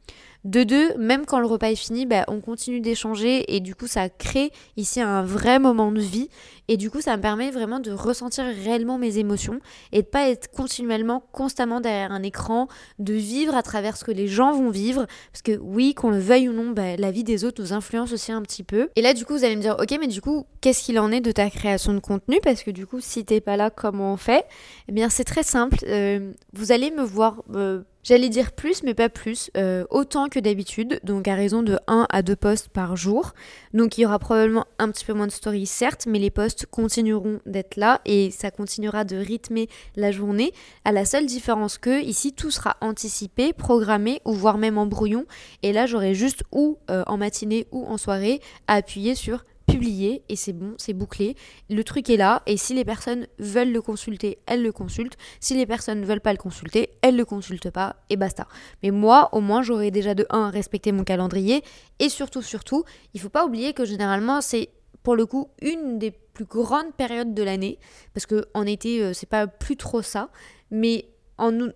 [0.44, 3.86] De deux, même quand le repas est fini, bah, on continue d'échanger et du coup
[3.86, 6.30] ça crée ici un vrai moment de vie.
[6.68, 9.60] Et du coup ça me permet vraiment de ressentir réellement mes émotions
[9.92, 14.12] et de pas être continuellement, constamment derrière un écran, de vivre à travers ce que
[14.12, 15.06] les gens vont vivre.
[15.32, 18.12] Parce que oui, qu'on le veuille ou non, bah, la vie des autres nous influence
[18.12, 18.90] aussi un petit peu.
[18.96, 21.12] Et là du coup vous allez me dire ok mais du coup qu'est-ce qu'il en
[21.12, 22.40] est de ta création de contenu?
[22.42, 24.46] Parce que du coup si t'es pas là comment on fait?
[24.88, 27.44] Eh bien c'est très simple, euh, vous allez me voir...
[27.54, 31.78] Euh, J'allais dire plus, mais pas plus, euh, autant que d'habitude, donc à raison de
[31.88, 33.34] 1 à 2 posts par jour.
[33.76, 36.66] Donc il y aura probablement un petit peu moins de stories, certes, mais les posts
[36.66, 40.52] continueront d'être là et ça continuera de rythmer la journée,
[40.84, 45.26] à la seule différence que ici tout sera anticipé, programmé ou voire même en brouillon.
[45.62, 50.24] Et là j'aurai juste ou euh, en matinée ou en soirée à appuyer sur publié
[50.30, 51.36] et c'est bon, c'est bouclé.
[51.70, 55.18] Le truc est là et si les personnes veulent le consulter, elles le consultent.
[55.40, 58.48] Si les personnes ne veulent pas le consulter, elles le consultent pas et basta.
[58.84, 61.64] Mais moi, au moins, j'aurais déjà de 1 respecté mon calendrier
[62.00, 64.70] et surtout, surtout, il faut pas oublier que généralement, c'est
[65.04, 67.80] pour le coup une des plus grandes périodes de l'année
[68.14, 70.30] parce que en été, euh, c'est pas plus trop ça.
[70.70, 71.11] Mais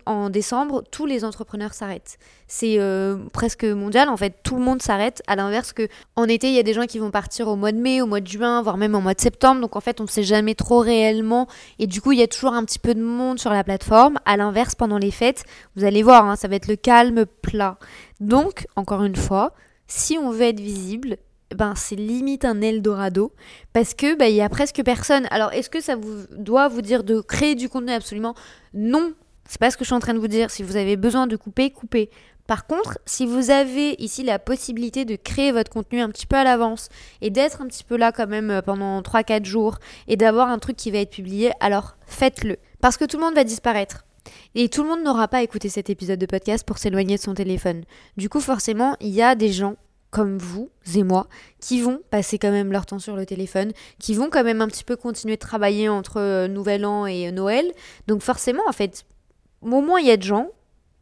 [0.06, 2.17] en, décembre, tous les entrepreneurs s'arrêtent.
[2.47, 5.23] C'est euh, presque mondial, en fait, tout le monde s'arrête.
[5.28, 7.71] À l'inverse que en été, il y a des gens qui vont partir au mois
[7.71, 9.62] de mai, au mois de juin, voire même au mois de septembre.
[9.62, 11.47] Donc en fait, on ne sait jamais trop réellement.
[11.80, 14.19] Et du coup, il y a toujours un petit peu de monde sur la plateforme.
[14.25, 15.43] À l'inverse, pendant les fêtes,
[15.75, 17.78] vous allez voir, hein, ça va être le calme plat.
[18.19, 19.54] Donc, encore une fois,
[19.88, 21.17] si on veut être visible,
[21.54, 23.32] ben c'est limite un Eldorado
[23.73, 25.28] parce que ben, a presque personne.
[25.32, 27.91] Alors est-ce que ça vous doit vous dire de créer du contenu?
[27.91, 28.36] Absolument
[28.73, 29.13] Non,
[29.47, 30.49] c'est pas ce que je suis en train de vous dire.
[30.51, 32.10] Si vous avez besoin de couper, coupez.
[32.47, 36.36] Par contre, si vous avez ici la possibilité de créer votre contenu un petit peu
[36.36, 36.89] à l'avance
[37.21, 39.77] et d'être un petit peu là quand même euh, pendant 3-4 jours
[40.08, 42.58] et d'avoir un truc qui va être publié, alors faites-le.
[42.81, 44.05] Parce que tout le monde va disparaître.
[44.53, 47.34] Et tout le monde n'aura pas écouté cet épisode de podcast pour s'éloigner de son
[47.34, 47.84] téléphone.
[48.17, 49.75] Du coup, forcément, il y a des gens
[50.12, 51.27] comme vous et moi
[51.60, 54.67] qui vont passer quand même leur temps sur le téléphone, qui vont quand même un
[54.67, 57.69] petit peu continuer de travailler entre euh, Nouvel An et Noël.
[58.08, 59.03] Donc forcément, en fait,
[59.73, 60.49] au moins il y a de gens,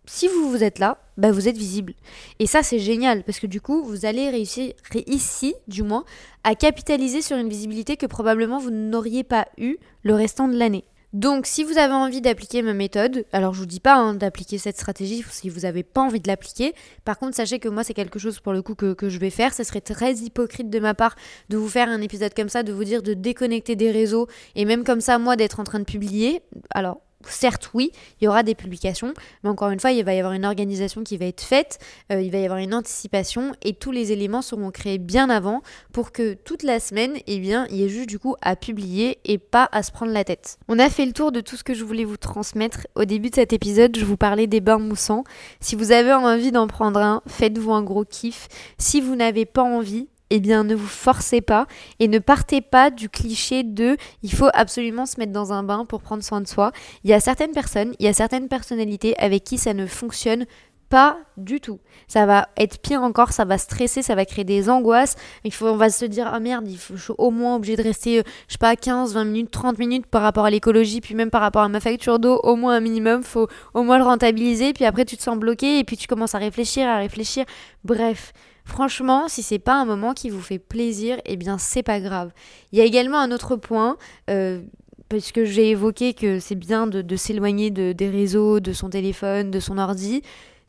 [0.05, 1.93] si vous vous êtes là, bah vous êtes visible.
[2.39, 4.73] Et ça c'est génial parce que du coup vous allez réussir
[5.07, 6.05] ici du moins
[6.43, 10.85] à capitaliser sur une visibilité que probablement vous n'auriez pas eu le restant de l'année.
[11.13, 14.57] Donc si vous avez envie d'appliquer ma méthode, alors je vous dis pas hein, d'appliquer
[14.57, 16.73] cette stratégie si vous n'avez pas envie de l'appliquer.
[17.05, 19.29] Par contre sachez que moi c'est quelque chose pour le coup que, que, je vais
[19.29, 19.53] faire.
[19.53, 21.15] Ce serait très hypocrite de ma part
[21.49, 24.65] de vous faire un épisode comme ça, de vous dire de déconnecter des réseaux et
[24.65, 26.41] même comme ça moi d'être en train de publier.
[26.71, 30.19] Alors certes, oui, il y aura des publications, mais encore une fois, il va y
[30.19, 31.79] avoir une organisation qui va être faite,
[32.11, 35.61] euh, il va y avoir une anticipation et tous les éléments seront créés bien avant
[35.91, 39.19] pour que toute la semaine, eh bien, il y ait juste du coup à publier
[39.25, 40.57] et pas à se prendre la tête.
[40.67, 42.87] On a fait le tour de tout ce que je voulais vous transmettre.
[42.95, 45.23] Au début de cet épisode, je vous parlais des bains moussants.
[45.59, 48.47] Si vous avez envie d'en prendre un, faites-vous un gros kiff.
[48.77, 51.67] Si vous n'avez pas envie, eh bien ne vous forcez pas
[51.99, 55.85] et ne partez pas du cliché de il faut absolument se mettre dans un bain
[55.85, 56.71] pour prendre soin de soi.
[57.03, 60.45] Il y a certaines personnes, il y a certaines personnalités avec qui ça ne fonctionne
[60.93, 61.79] pas du tout.
[62.07, 65.15] Ça va être pire encore, ça va stresser, ça va créer des angoisses.
[65.43, 67.75] Il faut, on va se dire, ah merde, il faut, je suis au moins obligé
[67.75, 71.15] de rester, je sais pas, 15, 20 minutes, 30 minutes par rapport à l'écologie, puis
[71.15, 74.03] même par rapport à ma facture d'eau, au moins un minimum, faut au moins le
[74.03, 77.45] rentabiliser, puis après tu te sens bloqué, et puis tu commences à réfléchir, à réfléchir.
[77.83, 78.31] Bref,
[78.65, 82.31] Franchement, si c'est pas un moment qui vous fait plaisir, eh bien c'est pas grave.
[82.71, 83.97] Il y a également un autre point,
[84.29, 84.61] euh,
[85.09, 89.51] parce que j'ai évoqué que c'est bien de, s'éloigner de, des réseaux, de son téléphone,
[89.51, 90.21] de son ordi.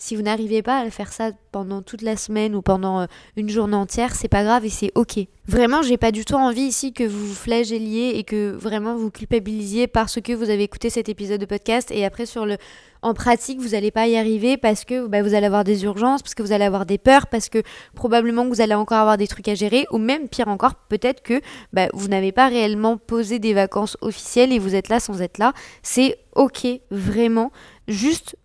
[0.05, 3.07] Si vous n'arrivez pas à faire ça pendant toute la semaine ou pendant euh,
[3.39, 5.19] une journée entière, c'est pas grave et c'est ok.
[5.47, 9.11] Vraiment, j'ai pas du tout envie ici que vous vous flagelliez et que vraiment vous
[9.11, 12.59] culpabilisiez parce que vous avez écouté cet épisode de podcast et après sur le
[13.01, 16.23] en pratique, vous n'allez pas y arriver parce que bah, vous allez avoir des urgences,
[16.23, 17.63] parce que vous allez avoir des peurs, parce que
[17.95, 21.41] probablement vous allez encore avoir des trucs à gérer, ou même pire encore, peut-être que
[21.73, 25.39] bah, vous n'avez pas réellement posé des vacances officielles et vous êtes là sans être
[25.39, 25.53] là.
[25.83, 27.53] C'est ok, vraiment.
[27.89, 28.37] Juste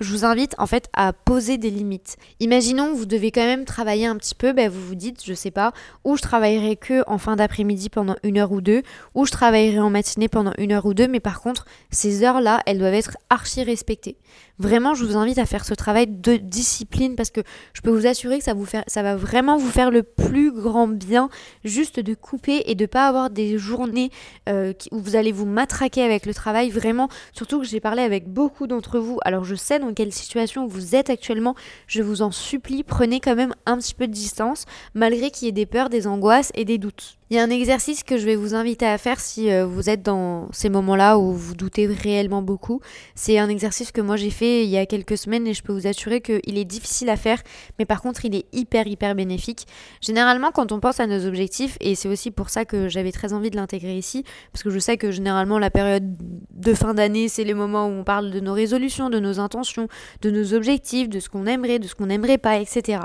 [0.00, 2.16] je vous invite en fait à poser des limites.
[2.40, 5.50] Imaginons vous devez quand même travailler un petit peu, ben vous vous dites, je sais
[5.50, 5.72] pas,
[6.04, 8.82] ou je travaillerai que en fin d'après-midi pendant une heure ou deux,
[9.14, 12.60] ou je travaillerai en matinée pendant une heure ou deux, mais par contre, ces heures-là,
[12.66, 14.16] elles doivent être archi respectées.
[14.58, 17.42] Vraiment, je vous invite à faire ce travail de discipline parce que
[17.74, 21.28] je peux vous assurer que ça, va vraiment vous faire le plus grand bien
[21.64, 24.10] juste de couper et de pas avoir des journées
[24.48, 26.70] euh, où vous allez vous matraquer avec le travail.
[26.70, 29.18] Vraiment, surtout que j'ai parlé avec beaucoup d'entre vous.
[29.24, 31.54] Alors je sais dans quelle situation vous êtes actuellement.
[31.86, 34.64] Je vous en supplie, prenez quand même un petit peu de distance
[34.94, 37.18] malgré qu'il y ait des peurs, des angoisses et des doutes.
[37.28, 39.90] Il y a un exercice que je vais vous inviter à faire si euh, vous
[39.90, 42.80] êtes dans ces moments-là où vous doutez réellement beaucoup.
[43.16, 45.72] C'est un exercice que moi j'ai fait il y a quelques semaines et je peux
[45.72, 47.42] vous assurer qu'il est difficile à faire,
[47.80, 49.66] mais par contre il est hyper hyper bénéfique.
[50.00, 53.32] Généralement quand on pense à nos objectifs, et c'est aussi pour ça que j'avais très
[53.32, 56.16] envie de l'intégrer ici, parce que je sais que généralement la période
[56.52, 59.88] de fin d'année c'est les moments où on parle de nos résolutions, de nos intentions,
[60.22, 63.00] de nos objectifs, de ce qu'on aimerait, de ce qu'on n'aimerait pas, etc.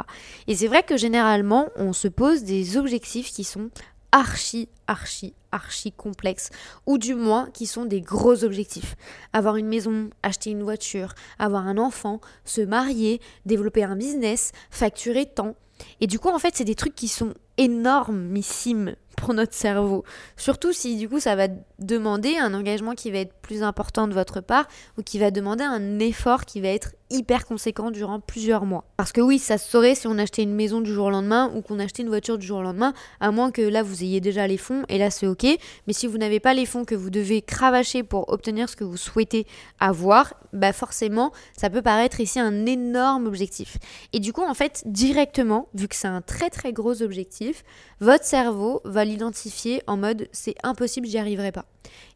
[0.45, 3.71] Et c'est vrai que généralement on se pose des objectifs qui sont
[4.11, 6.49] archi, archi, archi complexes,
[6.85, 8.95] ou du moins qui sont des gros objectifs.
[9.33, 15.25] Avoir une maison, acheter une voiture, avoir un enfant, se marier, développer un business, facturer
[15.25, 15.55] tant.
[15.99, 20.03] Et du coup, en fait, c'est des trucs qui sont énormissimes pour notre cerveau.
[20.37, 21.47] Surtout si du coup ça va
[21.79, 25.63] demander un engagement qui va être plus important de votre part ou qui va demander
[25.63, 28.85] un effort qui va être hyper conséquent durant plusieurs mois.
[28.97, 31.51] Parce que oui, ça se saurait si on achetait une maison du jour au lendemain
[31.53, 34.21] ou qu'on achetait une voiture du jour au lendemain, à moins que là vous ayez
[34.21, 35.45] déjà les fonds et là c'est ok.
[35.87, 38.83] Mais si vous n'avez pas les fonds que vous devez cravacher pour obtenir ce que
[38.83, 39.45] vous souhaitez
[39.79, 43.77] avoir, bah forcément ça peut paraître ici un énorme objectif.
[44.13, 47.63] Et du coup en fait directement, vu que c'est un très très gros objectif,
[47.99, 51.65] votre cerveau va l'identifier en mode c'est impossible, j'y arriverai pas.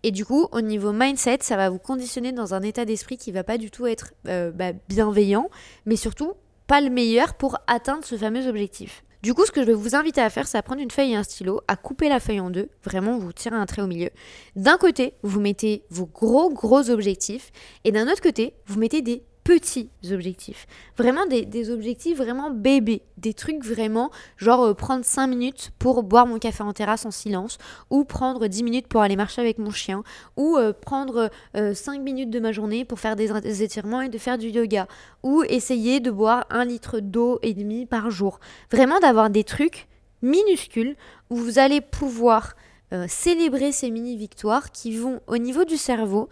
[0.03, 3.31] Et du coup, au niveau mindset, ça va vous conditionner dans un état d'esprit qui
[3.31, 5.49] va pas du tout être euh, bah, bienveillant,
[5.85, 6.33] mais surtout
[6.67, 9.03] pas le meilleur pour atteindre ce fameux objectif.
[9.25, 11.13] Du coup, ce que je vais vous inviter à faire, c'est à prendre une feuille
[11.13, 13.87] et un stylo, à couper la feuille en deux, vraiment vous tirez un trait au
[13.87, 14.11] milieu.
[14.55, 17.51] D'un côté, vous mettez vos gros gros objectifs,
[17.85, 20.65] et d'un autre côté, vous mettez des petits objectifs.
[20.97, 23.03] Vraiment des, objectifs vraiment bébés.
[23.17, 27.11] Des trucs vraiment genre euh, prendre 5 minutes pour boire mon café en terrasse en
[27.11, 27.59] silence
[27.91, 30.03] ou prendre 10 minutes pour aller marcher avec mon chien
[30.35, 34.17] ou euh, prendre 5 euh, minutes de ma journée pour faire des, étirements et de
[34.17, 34.87] faire du yoga
[35.21, 38.39] ou essayer de boire un litre d'eau et demi par jour.
[38.71, 39.87] Vraiment d'avoir des trucs
[40.23, 40.95] minuscules
[41.29, 42.55] où vous allez pouvoir
[43.07, 46.29] célébrer ces mini victoires qui vont au niveau du cerveau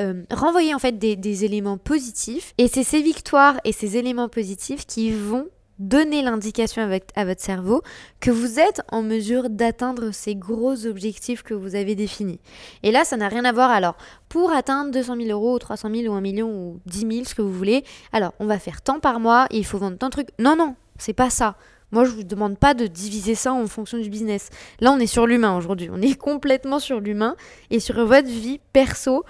[0.00, 2.54] euh, renvoyer en fait des, éléments positifs.
[2.58, 7.82] Et c'est ces victoires et ces éléments positifs qui vont donner l'indication à votre cerveau
[8.20, 12.38] que vous êtes en mesure d'atteindre ces gros objectifs que vous avez définis.
[12.82, 13.70] Et là, ça n'a rien à voir.
[13.70, 13.96] Alors,
[14.28, 17.42] pour atteindre 200 000 euros, 300 000 ou 1 million ou 10 000, ce que
[17.42, 20.12] vous voulez, alors on va faire tant par mois et il faut vendre tant de
[20.12, 20.28] trucs.
[20.38, 21.56] Non, non, c'est pas ça.
[21.90, 24.48] Moi, je vous demande pas de diviser ça en fonction du business.
[24.80, 25.90] Là, on est sur l'humain aujourd'hui.
[25.92, 27.36] On est complètement sur l'humain
[27.70, 29.24] et sur votre vie perso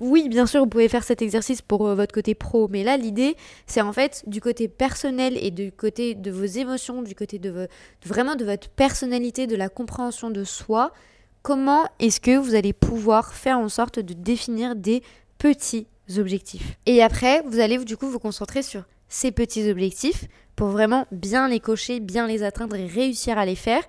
[0.00, 2.96] oui, bien sûr, vous pouvez faire cet exercice pour euh, votre côté pro, mais là,
[2.96, 7.38] l'idée, c'est en fait du côté personnel et du côté de vos émotions, du côté
[7.38, 7.68] de,
[8.04, 10.92] vraiment de votre personnalité, de la compréhension de soi.
[11.42, 15.02] Comment est-ce que vous allez pouvoir faire en sorte de définir des
[15.36, 16.78] petits objectifs?
[16.86, 20.24] Et après, vous allez du coup vous concentrer sur ces petits objectifs
[20.56, 23.82] pour vraiment bien les cocher, bien les atteindre et réussir à les faire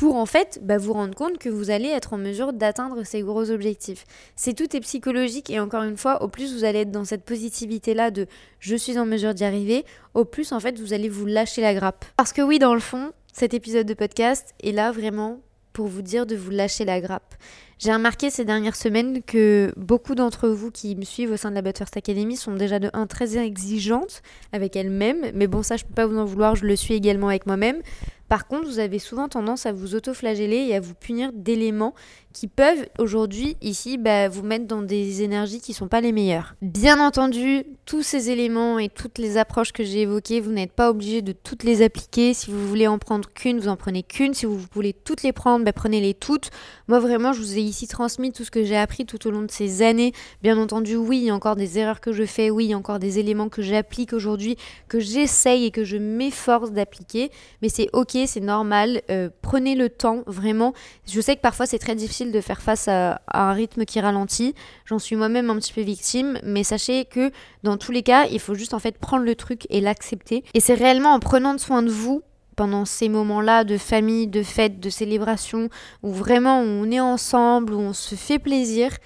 [0.00, 3.20] pour en fait bah, vous rendre compte que vous allez être en mesure d'atteindre ces
[3.20, 4.06] gros objectifs.
[4.34, 7.22] C'est tout est psychologique et encore une fois, au plus vous allez être dans cette
[7.22, 8.26] positivité-là de
[8.60, 9.84] je suis en mesure d'y arriver,
[10.14, 12.06] au plus en fait vous allez vous lâcher la grappe.
[12.16, 15.42] Parce que oui, dans le fond, cet épisode de podcast est là vraiment
[15.74, 17.34] pour vous dire de vous lâcher la grappe.
[17.82, 21.54] J'ai remarqué ces dernières semaines que beaucoup d'entre vous qui me suivent au sein de
[21.54, 24.20] la But Academy sont déjà de un très exigeantes
[24.52, 27.28] avec elles-mêmes, mais bon ça je peux pas vous en vouloir, je le suis également
[27.28, 27.80] avec moi-même
[28.28, 31.94] Par contre, vous avez souvent tendance à vous auto-flageller et à vous punir d'éléments
[32.32, 36.54] qui peuvent aujourd'hui ici bah, vous mettre dans des énergies qui sont pas les meilleures.
[36.62, 40.90] Bien entendu, tous ces éléments et toutes les approches que j'ai évoquées, vous n'êtes pas
[40.90, 42.32] obligé de toutes les appliquer.
[42.32, 44.32] Si vous voulez en prendre qu'une, vous en prenez qu'une.
[44.32, 46.50] Si vous voulez toutes les prendre, bah, prenez-les toutes.
[46.86, 49.42] Moi vraiment, je vous ai ici transmis tout ce que j'ai appris tout au long
[49.42, 50.12] de ces années.
[50.42, 52.74] Bien entendu, oui, il y a encore des erreurs que je fais, oui, il y
[52.74, 54.56] a encore des éléments que j'applique aujourd'hui,
[54.88, 57.30] que j'essaye et que je m'efforce d'appliquer.
[57.62, 59.02] Mais c'est ok, c'est normal.
[59.10, 60.74] Euh, prenez le temps, vraiment.
[61.08, 64.54] Je sais que parfois c'est très difficile de faire face à, un rythme qui ralentit.
[64.84, 67.30] J'en suis moi-même un petit peu victime, mais sachez que
[67.62, 70.44] dans tous les cas, il faut juste en fait prendre le truc et l'accepter.
[70.54, 72.22] Et c'est réellement en prenant soin de vous
[72.56, 75.68] pendant ces moments-là de famille, de fête, de célébration,
[76.02, 78.96] où vraiment on est ensemble, où on se fait plaisir,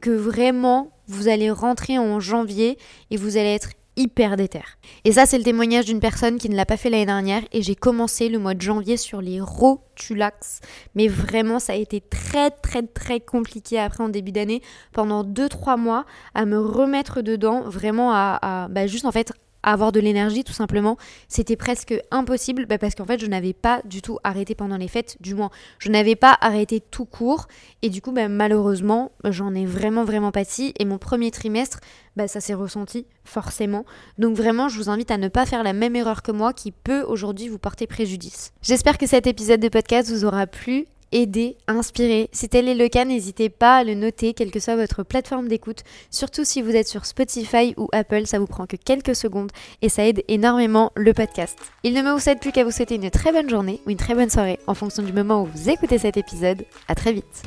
[0.00, 2.78] que vraiment vous allez rentrer en janvier
[3.10, 4.62] et vous allez être hyper déter.
[5.04, 7.62] Et ça, c'est le témoignage d'une personne qui ne l'a pas fait l'année dernière et
[7.62, 10.60] j'ai commencé le mois de janvier sur les rotulax.
[10.94, 15.78] Mais vraiment, ça a été très, très, très compliqué après en début d'année, pendant 2-3
[15.78, 19.32] mois, à me remettre dedans, vraiment à, bah, juste en fait
[19.72, 20.96] avoir de l'énergie tout simplement,
[21.28, 24.88] c'était presque impossible bah, parce qu'en fait je n'avais pas du tout arrêté pendant les
[24.88, 27.46] fêtes, du moins je n'avais pas arrêté tout court
[27.82, 31.80] et du coup bah, malheureusement j'en ai vraiment vraiment pâti et mon premier trimestre
[32.16, 33.84] bah, ça s'est ressenti forcément.
[34.18, 36.70] Donc vraiment je vous invite à ne pas faire la même erreur que moi qui
[36.70, 38.52] peut aujourd'hui vous porter préjudice.
[38.62, 42.28] J'espère que cet épisode de podcast vous aura plu aider, inspirer.
[42.32, 45.48] Si tel est le cas, n'hésitez pas à le noter, quelle que soit votre plateforme
[45.48, 45.80] d'écoute.
[46.10, 49.88] Surtout si vous êtes sur Spotify ou Apple, ça vous prend que quelques secondes et
[49.88, 51.58] ça aide énormément le podcast.
[51.84, 54.14] Il ne me vous plus qu'à vous souhaiter une très bonne journée ou une très
[54.14, 56.64] bonne soirée en fonction du moment où vous écoutez cet épisode.
[56.88, 57.42] À très vite.